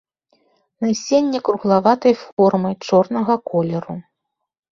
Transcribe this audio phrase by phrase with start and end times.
[0.83, 3.95] Насенне круглаватай формы, чорнага колеру.